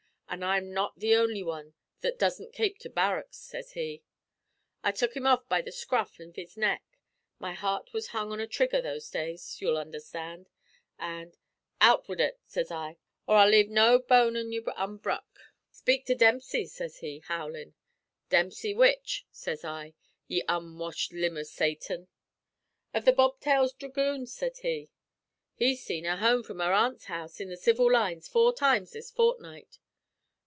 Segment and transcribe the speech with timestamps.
[0.33, 4.01] 'An' I'm not the only wan that doesn't kape to barricks,' sez he.
[4.81, 6.85] I tuk him by the scruff av his neck
[7.37, 10.47] my heart was hung on a hair trigger those days, you will understand
[10.97, 11.33] an'
[11.81, 12.95] 'Out wid ut,' sez I,
[13.27, 17.73] 'or I'll lave no bone av you unbruk.' 'Speak to Dempsey,' sez he, howlin'.
[18.29, 19.95] 'Dempsey which,' sez I,
[20.29, 22.07] 'ye unwashed limb av Satan?'
[22.93, 24.89] 'Of the Bobtailed Dhragoons,' sez he.
[25.55, 29.11] 'He's seen her home from her aunt's house in the civil lines four times this
[29.11, 29.77] fortnight.'